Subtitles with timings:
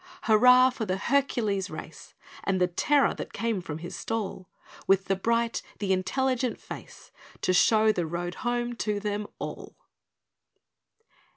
[0.23, 4.49] Hurrah for the Hercules race, And the terror that came from his stall,
[4.87, 7.11] With the bright, the intelligent face,
[7.43, 9.75] To show the road home to them all!